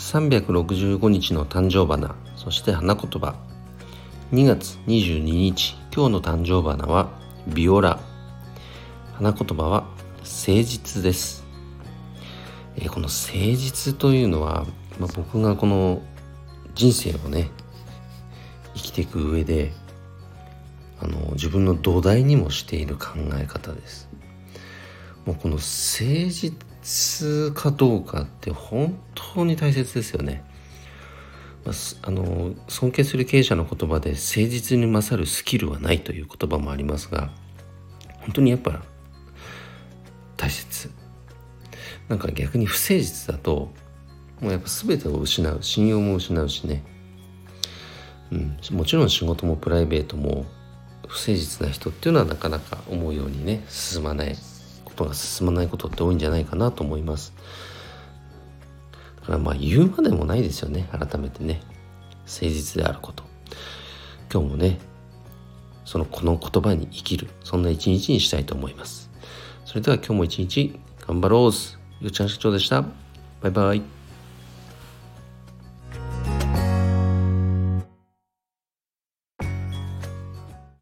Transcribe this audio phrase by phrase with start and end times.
[0.00, 3.34] 365日の誕生花そして花言葉。
[4.32, 7.10] 2月22日今日の誕生花は
[7.46, 8.00] ビオラ。
[9.12, 9.82] 花言葉は
[10.20, 11.44] 誠実です、
[12.76, 14.64] え、この誠実というのは、
[14.98, 16.00] まあ、僕がこの
[16.74, 17.50] 人生をね
[18.74, 19.72] 生きていく上で
[20.98, 24.08] あの自分の土台にもしている考え方です。
[25.26, 25.60] もうこの誠
[26.30, 26.69] 実
[27.54, 30.44] かどうかって本当に大切ですよね、
[31.64, 31.74] まあ、
[32.08, 37.30] あの尊敬する経営者の言葉で誠実に勝るスキルはないという言葉もありますが
[38.20, 38.82] 本当にやっぱ
[40.36, 40.90] 大切。
[42.08, 43.70] なんか逆に不誠実だと
[44.40, 46.82] もうやっぱ全てを失う信用も失うしね、
[48.32, 50.44] うん、もちろん仕事もプライベートも
[51.06, 54.36] 不誠実な人っていうのはなかなか思うようにね進まない。
[55.00, 57.32] ことが進まないことって多いんじゃないかなと思います。
[59.20, 60.88] だからまあ言うまでもないですよね。
[60.92, 61.60] 改めてね。
[62.26, 63.24] 誠実であること。
[64.32, 64.78] 今日もね
[65.84, 67.28] そのこの言葉に生きる。
[67.42, 69.10] そんな一日にしたいと思います。
[69.64, 71.52] それでは今日も一日頑張ろう
[72.00, 72.82] ゆうちゃん社長でした。
[73.40, 73.99] バイバイ。